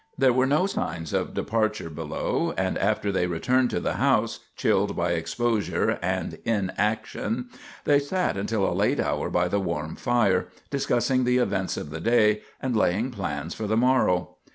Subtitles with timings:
[0.17, 4.95] There were no signs of departure below, and after they returned to the house, chilled
[4.95, 7.49] by exposure and inaction,
[7.83, 12.01] they sat until a late hour by the warm fire, discussing the events of the
[12.01, 14.37] day and laying plans for the morrow.